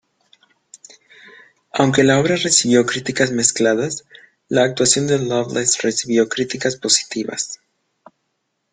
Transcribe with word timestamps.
Aunque 1.73 2.03
la 2.03 2.19
obra 2.19 2.35
recibió 2.35 2.87
críticas 2.87 3.29
mezcladas, 3.31 4.03
la 4.49 4.63
actuación 4.63 5.05
de 5.05 5.19
Loveless 5.19 5.79
recibió 5.83 6.27
críticas 6.27 6.75
positivas. 6.75 7.59